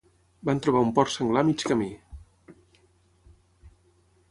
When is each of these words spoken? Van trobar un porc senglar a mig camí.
Van 0.49 0.61
trobar 0.67 0.81
un 0.85 0.93
porc 0.99 1.11
senglar 1.17 1.43
a 1.45 1.47
mig 1.51 1.67
camí. 1.73 1.91